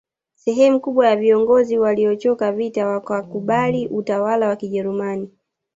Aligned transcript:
Sehemu 0.35 0.79
kubwa 0.79 1.07
ya 1.09 1.15
viongozi 1.15 1.77
waliochoka 1.77 2.51
vita 2.51 2.87
wakakubali 2.87 3.87
utawala 3.87 4.47
wa 4.47 4.55
kijerumani 4.55 5.29